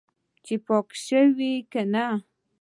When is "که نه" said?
1.71-2.05